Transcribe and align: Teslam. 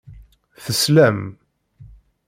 Teslam. 0.63 1.17